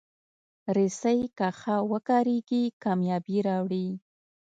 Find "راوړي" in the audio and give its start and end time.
3.47-3.87